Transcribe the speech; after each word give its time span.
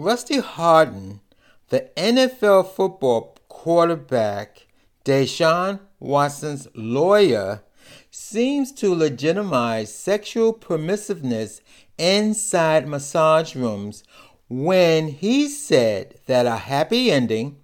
Rusty 0.00 0.38
Hardin, 0.38 1.20
the 1.68 1.90
NFL 1.94 2.70
football 2.70 3.36
quarterback, 3.50 4.66
Deshaun 5.04 5.78
Watson's 5.98 6.68
lawyer, 6.74 7.62
seems 8.10 8.72
to 8.72 8.94
legitimize 8.94 9.94
sexual 9.94 10.54
permissiveness 10.54 11.60
inside 11.98 12.88
massage 12.88 13.54
rooms 13.54 14.02
when 14.48 15.08
he 15.08 15.46
said 15.46 16.18
that 16.24 16.46
a 16.46 16.56
happy 16.56 17.12
ending, 17.12 17.58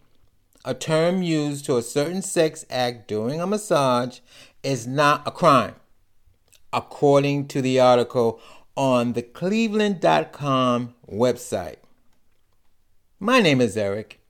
a 0.63 0.75
term 0.75 1.23
used 1.23 1.65
to 1.65 1.79
a 1.79 1.83
certain 1.83 2.21
sex 2.21 2.67
act 2.69 3.09
during 3.09 3.41
a 3.41 3.47
massage, 3.47 4.19
is 4.63 4.87
not 4.87 5.27
a 5.27 5.31
crime, 5.31 5.77
according 6.71 7.49
to 7.49 7.63
the 7.63 7.81
article 7.81 8.39
on 8.77 9.15
the 9.15 9.23
Cleveland.com 9.23 10.95
website. 11.11 11.77
My 13.19 13.41
name 13.41 13.63
is 13.63 13.79
Eric, 13.79 14.21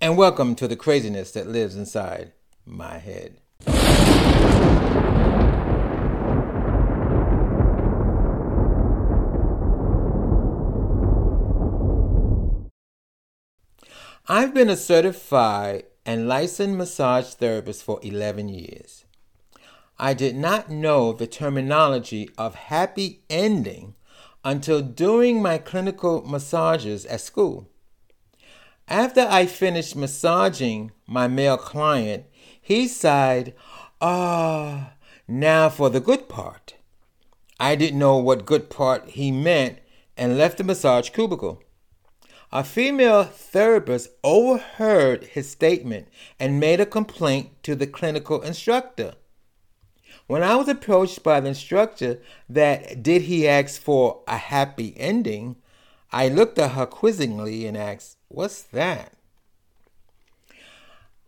and 0.00 0.16
welcome 0.16 0.54
to 0.54 0.68
the 0.68 0.76
craziness 0.76 1.32
that 1.32 1.48
lives 1.48 1.74
inside 1.74 2.30
my 2.64 2.98
head. 2.98 3.38
I've 14.28 14.54
been 14.54 14.70
a 14.70 14.76
certified 14.76 15.86
and 16.06 16.28
licensed 16.28 16.76
massage 16.76 17.34
therapist 17.34 17.82
for 17.82 17.98
11 18.04 18.48
years. 18.48 19.04
I 19.98 20.14
did 20.14 20.36
not 20.36 20.70
know 20.70 21.12
the 21.12 21.26
terminology 21.26 22.30
of 22.38 22.54
happy 22.54 23.24
ending 23.28 23.96
until 24.44 24.80
doing 24.80 25.42
my 25.42 25.58
clinical 25.58 26.22
massages 26.22 27.04
at 27.06 27.20
school. 27.20 27.68
After 28.92 29.22
I 29.22 29.46
finished 29.46 29.96
massaging 29.96 30.92
my 31.06 31.26
male 31.26 31.56
client, 31.56 32.26
he 32.60 32.86
sighed, 32.86 33.54
Ah, 34.02 34.92
now 35.26 35.70
for 35.70 35.88
the 35.88 35.98
good 35.98 36.28
part. 36.28 36.74
I 37.58 37.74
didn't 37.74 37.98
know 37.98 38.18
what 38.18 38.44
good 38.44 38.68
part 38.68 39.08
he 39.08 39.32
meant 39.32 39.78
and 40.14 40.36
left 40.36 40.58
the 40.58 40.64
massage 40.64 41.08
cubicle. 41.08 41.62
A 42.52 42.62
female 42.62 43.24
therapist 43.24 44.10
overheard 44.22 45.24
his 45.24 45.48
statement 45.48 46.08
and 46.38 46.60
made 46.60 46.78
a 46.78 46.84
complaint 46.84 47.62
to 47.62 47.74
the 47.74 47.86
clinical 47.86 48.42
instructor. 48.42 49.14
When 50.26 50.42
I 50.42 50.54
was 50.56 50.68
approached 50.68 51.22
by 51.22 51.40
the 51.40 51.48
instructor 51.48 52.20
that 52.46 53.02
did 53.02 53.22
he 53.22 53.48
ask 53.48 53.80
for 53.80 54.20
a 54.28 54.36
happy 54.36 54.92
ending, 54.98 55.56
I 56.12 56.28
looked 56.28 56.58
at 56.58 56.72
her 56.72 56.86
quizzingly 56.86 57.66
and 57.66 57.76
asked, 57.76 58.18
What's 58.28 58.62
that? 58.64 59.12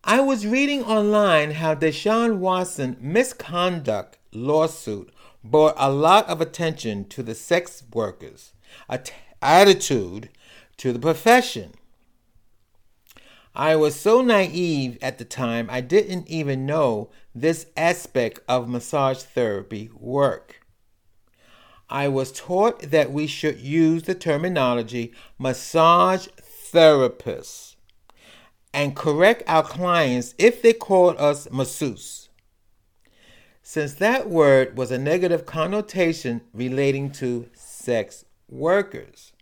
I 0.02 0.20
was 0.20 0.46
reading 0.46 0.84
online 0.84 1.52
how 1.52 1.74
Deshaun 1.74 2.36
Watson 2.36 2.98
misconduct 3.00 4.18
lawsuit 4.32 5.10
brought 5.42 5.74
a 5.78 5.91
lot 5.91 6.28
of 6.28 6.42
attention 6.42 7.08
to 7.08 7.22
the 7.22 7.34
sex 7.34 7.82
workers' 7.92 8.52
attitude 9.41 10.28
to 10.76 10.92
the 10.92 10.98
profession. 10.98 11.72
I 13.54 13.76
was 13.76 13.94
so 13.94 14.20
naive 14.20 14.98
at 15.00 15.16
the 15.16 15.24
time, 15.24 15.69
I 15.70 15.80
didn't 15.80 16.28
even 16.28 16.66
know 16.66 17.10
this 17.34 17.66
aspect 17.76 18.41
of 18.48 18.69
massage 18.69 19.22
therapy 19.22 19.91
work. 19.94 20.63
I 21.88 22.08
was 22.08 22.32
taught 22.32 22.90
that 22.90 23.12
we 23.12 23.27
should 23.27 23.58
use 23.58 24.04
the 24.04 24.14
terminology 24.14 25.12
massage 25.38 26.28
therapist 26.41 27.76
and 28.72 28.96
correct 28.96 29.42
our 29.47 29.62
clients 29.62 30.34
if 30.38 30.62
they 30.62 30.72
called 30.72 31.16
us 31.19 31.48
masseuse. 31.50 32.28
Since 33.62 33.94
that 33.94 34.28
word 34.28 34.76
was 34.76 34.91
a 34.91 34.98
negative 34.98 35.47
connotation 35.47 36.42
relating 36.53 37.10
to 37.12 37.48
sex 37.54 38.25
workers. 38.48 39.32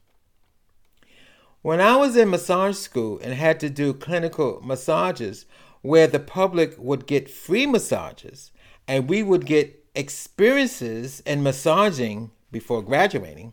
When 1.62 1.80
I 1.80 1.96
was 1.96 2.16
in 2.16 2.30
massage 2.30 2.76
school 2.76 3.18
and 3.22 3.34
had 3.34 3.60
to 3.60 3.70
do 3.70 3.94
clinical 3.94 4.60
massages 4.64 5.46
where 5.80 6.06
the 6.06 6.20
public 6.20 6.74
would 6.76 7.06
get 7.06 7.30
free 7.30 7.66
massages 7.66 8.50
and 8.86 9.08
we 9.08 9.22
would 9.22 9.46
get 9.46 9.81
experiences 9.94 11.20
in 11.26 11.42
massaging 11.42 12.30
before 12.50 12.82
graduating, 12.82 13.52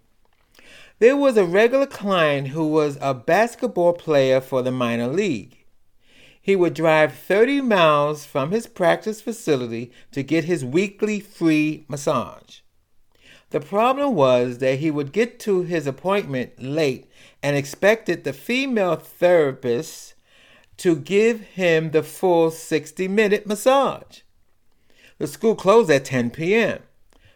there 0.99 1.15
was 1.15 1.37
a 1.37 1.45
regular 1.45 1.85
client 1.85 2.49
who 2.49 2.67
was 2.67 2.97
a 3.01 3.13
basketball 3.13 3.93
player 3.93 4.41
for 4.41 4.61
the 4.61 4.71
minor 4.71 5.07
league. 5.07 5.65
He 6.41 6.55
would 6.55 6.73
drive 6.73 7.13
30 7.13 7.61
miles 7.61 8.25
from 8.25 8.51
his 8.51 8.67
practice 8.67 9.21
facility 9.21 9.91
to 10.11 10.23
get 10.23 10.45
his 10.45 10.65
weekly 10.65 11.19
free 11.19 11.85
massage. 11.87 12.59
The 13.51 13.59
problem 13.59 14.15
was 14.15 14.59
that 14.59 14.79
he 14.79 14.91
would 14.91 15.11
get 15.11 15.39
to 15.41 15.63
his 15.63 15.87
appointment 15.87 16.61
late 16.61 17.09
and 17.41 17.55
expected 17.55 18.23
the 18.23 18.33
female 18.33 18.95
therapist 18.95 20.13
to 20.77 20.95
give 20.95 21.41
him 21.41 21.91
the 21.91 22.03
full 22.03 22.51
60 22.51 23.07
minute 23.07 23.47
massage. 23.47 24.21
The 25.19 25.27
school 25.27 25.53
closed 25.53 25.91
at 25.91 26.05
10 26.05 26.31
p.m. 26.31 26.79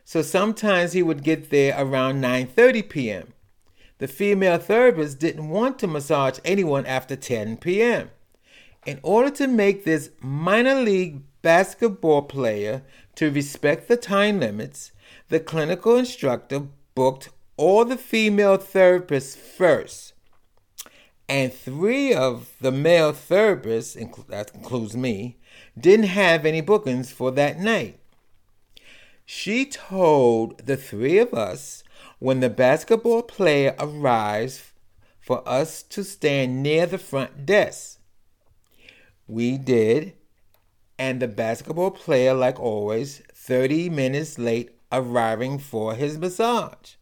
So 0.05 0.21
sometimes 0.21 0.93
he 0.93 1.03
would 1.03 1.23
get 1.23 1.49
there 1.49 1.75
around 1.77 2.21
9:30 2.21 2.89
p.m. 2.89 3.33
The 3.99 4.07
female 4.07 4.57
therapist 4.57 5.19
didn't 5.19 5.49
want 5.49 5.79
to 5.79 5.87
massage 5.87 6.39
anyone 6.43 6.85
after 6.85 7.15
10 7.15 7.57
p.m. 7.57 8.09
In 8.85 8.99
order 9.03 9.29
to 9.31 9.47
make 9.47 9.83
this 9.83 10.09
minor 10.21 10.75
league 10.75 11.21
basketball 11.41 12.23
player 12.23 12.83
to 13.15 13.31
respect 13.31 13.87
the 13.87 13.97
time 13.97 14.39
limits, 14.39 14.91
the 15.29 15.39
clinical 15.39 15.97
instructor 15.97 16.67
booked 16.95 17.29
all 17.57 17.85
the 17.85 17.97
female 17.97 18.57
therapists 18.57 19.37
first. 19.37 20.13
And 21.29 21.53
three 21.53 22.13
of 22.13 22.51
the 22.59 22.71
male 22.71 23.13
therapists, 23.13 24.27
that 24.27 24.53
includes 24.53 24.95
me, 24.95 25.37
didn't 25.79 26.07
have 26.07 26.45
any 26.45 26.61
bookings 26.61 27.11
for 27.11 27.31
that 27.31 27.59
night. 27.59 27.99
She 29.25 29.65
told 29.65 30.59
the 30.59 30.77
three 30.77 31.17
of 31.17 31.33
us 31.33 31.83
when 32.19 32.41
the 32.41 32.49
basketball 32.49 33.23
player 33.23 33.73
arrives 33.79 34.73
for 35.19 35.47
us 35.47 35.81
to 35.83 36.03
stand 36.03 36.61
near 36.61 36.85
the 36.85 36.97
front 36.97 37.45
desk. 37.45 37.99
We 39.27 39.57
did, 39.57 40.13
and 40.99 41.21
the 41.21 41.29
basketball 41.29 41.91
player, 41.91 42.33
like 42.33 42.59
always, 42.59 43.21
30 43.33 43.89
minutes 43.89 44.37
late 44.37 44.71
arriving 44.91 45.59
for 45.59 45.95
his 45.95 46.17
massage. 46.17 46.95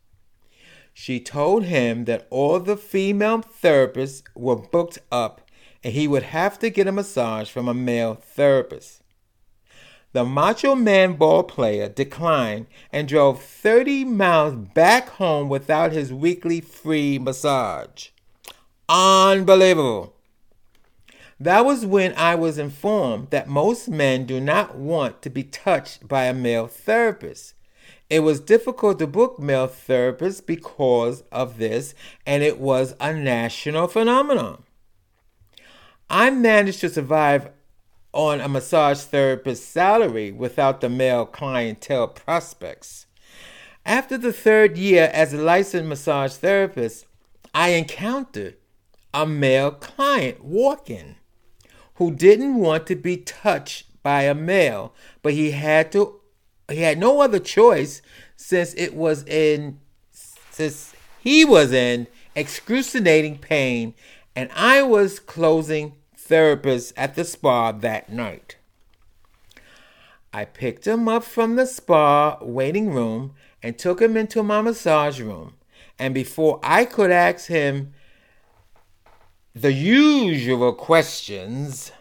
She 0.94 1.20
told 1.20 1.66
him 1.66 2.06
that 2.06 2.28
all 2.30 2.60
the 2.60 2.78
female 2.78 3.40
therapists 3.40 4.24
were 4.36 4.56
booked 4.56 5.00
up 5.12 5.42
and 5.84 5.94
he 5.94 6.08
would 6.08 6.24
have 6.24 6.60
to 6.60 6.70
get 6.70 6.88
a 6.88 6.92
massage 6.92 7.50
from 7.50 7.68
a 7.68 7.74
male 7.74 8.16
therapist. 8.16 9.02
The 10.14 10.26
Macho 10.26 10.76
Man 10.76 11.14
ball 11.14 11.44
player 11.44 11.88
declined 11.88 12.68
and 12.92 13.08
drove 13.08 13.42
30 13.42 14.04
miles 14.06 14.56
back 14.56 15.10
home 15.10 15.48
without 15.48 15.94
his 15.94 16.14
weekly 16.14 16.60
free 16.60 17.18
massage. 17.18 18.10
Unbelievable. 18.90 20.14
That 21.40 21.66
was 21.66 21.86
when 21.86 22.14
I 22.16 22.36
was 22.36 22.58
informed 22.58 23.30
that 23.30 23.48
most 23.48 23.88
men 23.88 24.26
do 24.26 24.40
not 24.40 24.76
want 24.76 25.22
to 25.22 25.30
be 25.30 25.44
touched 25.44 26.08
by 26.08 26.26
a 26.26 26.34
male 26.34 26.68
therapist. 26.68 27.54
It 28.10 28.20
was 28.22 28.40
difficult 28.40 29.00
to 29.00 29.08
book 29.08 29.40
male 29.40 29.68
therapists 29.68 30.46
because 30.46 31.24
of 31.32 31.58
this, 31.58 31.96
and 32.26 32.44
it 32.44 32.60
was 32.60 32.96
a 33.00 33.14
national 33.14 33.88
phenomenon. 33.88 34.64
I 36.10 36.30
managed 36.30 36.82
to 36.82 36.90
survive 36.90 37.50
on 38.14 38.42
a 38.42 38.50
massage 38.50 39.00
therapist's 39.00 39.66
salary 39.66 40.32
without 40.32 40.82
the 40.82 40.90
male 40.90 41.26
clientele 41.26 42.10
prospects. 42.10 43.06
After 43.86 44.18
the 44.18 44.34
third 44.34 44.78
year 44.78 45.10
as 45.14 45.34
a 45.34 45.42
licensed 45.42 45.88
massage 45.88 46.34
therapist, 46.34 47.06
I 47.54 47.70
encountered 47.70 48.58
a 49.14 49.26
male 49.26 49.72
client 49.72 50.44
walking 50.44 51.16
who 51.96 52.12
didn't 52.12 52.56
want 52.56 52.88
to 52.88 52.96
be 52.96 53.18
touched 53.18 54.02
by 54.04 54.24
a 54.24 54.34
male, 54.34 54.94
but 55.22 55.34
he 55.34 55.52
had 55.52 55.92
to 55.92 56.21
he 56.72 56.82
had 56.82 56.98
no 56.98 57.22
other 57.22 57.40
choice 57.40 58.02
since 58.36 58.74
it 58.76 58.94
was 58.94 59.24
in 59.24 59.80
since 60.12 60.94
he 61.20 61.46
was 61.46 61.72
in 61.72 62.08
excruciating 62.36 63.38
pain 63.38 63.94
and 64.36 64.50
I 64.56 64.82
was 64.82 65.20
closing 65.20 65.96
therapist 66.16 66.94
at 66.96 67.16
the 67.16 67.26
spa 67.26 67.72
that 67.72 68.12
night. 68.12 68.58
I 70.34 70.46
picked 70.46 70.88
him 70.88 71.10
up 71.10 71.24
from 71.24 71.56
the 71.56 71.66
spa 71.66 72.38
waiting 72.42 72.94
room 72.94 73.34
and 73.62 73.78
took 73.78 74.02
him 74.02 74.16
into 74.16 74.42
my 74.44 74.62
massage 74.62 75.20
room. 75.20 75.56
And 76.00 76.14
before 76.14 76.60
I 76.64 76.86
could 76.86 77.12
ask 77.12 77.48
him 77.48 77.94
the 79.54 79.74
usual 79.74 80.74
questions, 80.74 81.92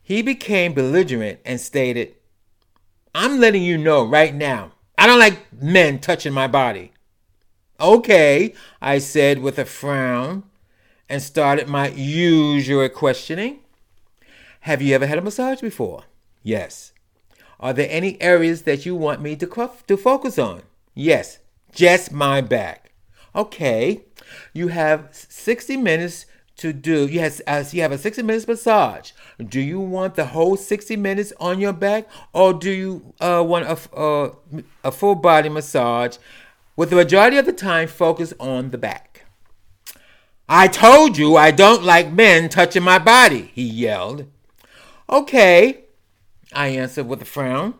he 0.00 0.22
became 0.22 0.72
belligerent 0.72 1.40
and 1.44 1.60
stated, 1.60 2.14
I'm 3.20 3.40
letting 3.40 3.64
you 3.64 3.76
know 3.76 4.04
right 4.04 4.32
now, 4.32 4.74
I 4.96 5.08
don't 5.08 5.18
like 5.18 5.52
men 5.52 5.98
touching 5.98 6.32
my 6.32 6.46
body. 6.46 6.92
Okay, 7.80 8.54
I 8.80 8.98
said 8.98 9.40
with 9.40 9.58
a 9.58 9.64
frown 9.64 10.44
and 11.08 11.20
started 11.20 11.66
my 11.66 11.88
usual 11.88 12.88
questioning. 12.88 13.58
Have 14.60 14.80
you 14.80 14.94
ever 14.94 15.08
had 15.08 15.18
a 15.18 15.22
massage 15.22 15.60
before? 15.60 16.04
Yes. 16.44 16.92
Are 17.58 17.72
there 17.72 17.88
any 17.90 18.22
areas 18.22 18.62
that 18.62 18.86
you 18.86 18.94
want 18.94 19.20
me 19.20 19.34
to, 19.34 19.70
to 19.88 19.96
focus 19.96 20.38
on? 20.38 20.62
Yes, 20.94 21.40
just 21.72 22.12
my 22.12 22.40
back. 22.40 22.92
Okay, 23.34 24.02
you 24.52 24.68
have 24.68 25.08
60 25.10 25.76
minutes 25.76 26.24
to 26.58 26.72
do. 26.72 27.06
You 27.06 27.20
have, 27.20 27.40
uh, 27.46 27.64
you 27.70 27.82
have 27.82 27.92
a 27.92 27.98
60 27.98 28.22
minutes 28.22 28.46
massage. 28.46 29.12
Do 29.42 29.60
you 29.60 29.80
want 29.80 30.14
the 30.14 30.26
whole 30.26 30.56
60 30.56 30.96
minutes 30.96 31.32
on 31.40 31.60
your 31.60 31.72
back, 31.72 32.06
or 32.32 32.52
do 32.52 32.70
you 32.70 33.14
uh, 33.20 33.42
want 33.46 33.66
a, 33.66 33.96
uh, 33.96 34.34
a 34.84 34.92
full 34.92 35.14
body 35.14 35.48
massage 35.48 36.18
with 36.76 36.90
the 36.90 36.96
majority 36.96 37.38
of 37.38 37.46
the 37.46 37.52
time 37.52 37.88
focus 37.88 38.34
on 38.38 38.70
the 38.70 38.78
back? 38.78 39.24
I 40.48 40.66
told 40.66 41.18
you 41.18 41.36
I 41.36 41.50
don't 41.50 41.84
like 41.84 42.12
men 42.12 42.48
touching 42.48 42.82
my 42.82 42.98
body, 42.98 43.50
he 43.54 43.62
yelled. 43.62 44.26
Okay, 45.08 45.84
I 46.52 46.68
answered 46.68 47.06
with 47.06 47.22
a 47.22 47.26
frown. 47.26 47.74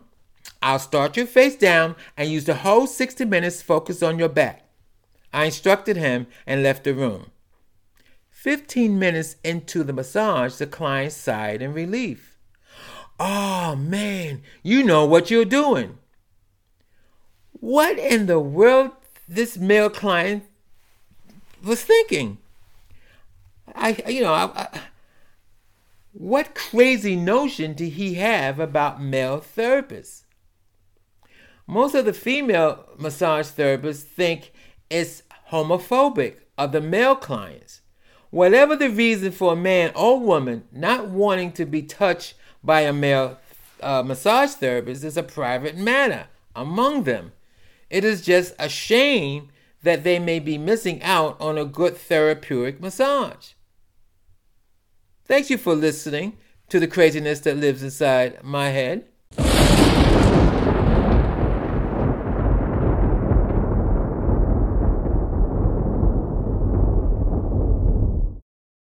I'll 0.61 0.79
start 0.79 1.17
you 1.17 1.25
face 1.25 1.55
down 1.55 1.95
and 2.17 2.29
use 2.29 2.45
the 2.45 2.55
whole 2.55 2.85
60 2.85 3.25
minutes 3.25 3.61
focused 3.61 4.03
on 4.03 4.19
your 4.19 4.29
back. 4.29 4.65
I 5.33 5.45
instructed 5.45 5.97
him 5.97 6.27
and 6.45 6.63
left 6.63 6.83
the 6.83 6.93
room. 6.93 7.31
Fifteen 8.39 8.97
minutes 8.97 9.35
into 9.43 9.83
the 9.83 9.91
massage, 9.91 10.55
the 10.55 10.65
client 10.65 11.11
sighed 11.11 11.61
in 11.61 11.73
relief. 11.73 12.37
Oh 13.19 13.75
man, 13.75 14.43
you 14.63 14.81
know 14.81 15.05
what 15.05 15.29
you're 15.29 15.43
doing. 15.43 15.97
What 17.51 17.99
in 17.99 18.27
the 18.27 18.39
world 18.39 18.91
this 19.27 19.57
male 19.57 19.89
client 19.89 20.45
was 21.61 21.83
thinking? 21.83 22.37
I, 23.75 24.01
you 24.07 24.21
know, 24.21 24.33
I, 24.33 24.45
I, 24.55 24.79
what 26.13 26.55
crazy 26.55 27.17
notion 27.17 27.73
did 27.73 27.89
he 27.89 28.13
have 28.13 28.57
about 28.57 29.01
male 29.01 29.41
therapists? 29.41 30.21
Most 31.67 31.93
of 31.93 32.05
the 32.05 32.13
female 32.13 32.85
massage 32.97 33.47
therapists 33.47 34.03
think 34.03 34.53
it's 34.89 35.23
homophobic 35.51 36.37
of 36.57 36.71
the 36.71 36.79
male 36.79 37.17
clients. 37.17 37.81
Whatever 38.31 38.75
the 38.75 38.89
reason 38.89 39.31
for 39.31 39.53
a 39.53 39.57
man 39.57 39.91
or 39.95 40.19
woman 40.19 40.63
not 40.71 41.07
wanting 41.07 41.51
to 41.53 41.65
be 41.65 41.81
touched 41.81 42.35
by 42.63 42.81
a 42.81 42.93
male 42.93 43.39
uh, 43.81 44.03
massage 44.03 44.51
therapist 44.51 45.03
is 45.03 45.17
a 45.17 45.23
private 45.23 45.75
matter 45.75 46.27
among 46.55 47.03
them. 47.03 47.31
It 47.89 48.03
is 48.03 48.21
just 48.21 48.53
a 48.59 48.69
shame 48.69 49.49
that 49.81 50.03
they 50.03 50.19
may 50.19 50.39
be 50.39 50.57
missing 50.57 51.01
out 51.01 51.39
on 51.39 51.57
a 51.57 51.65
good 51.65 51.97
therapeutic 51.97 52.79
massage. 52.81 53.53
Thank 55.25 55.49
you 55.49 55.57
for 55.57 55.73
listening 55.73 56.37
to 56.69 56.79
the 56.79 56.87
craziness 56.87 57.39
that 57.41 57.57
lives 57.57 57.81
inside 57.81 58.43
my 58.43 58.69
head. 58.69 59.05